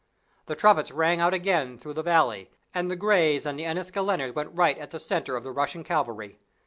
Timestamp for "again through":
1.31-1.93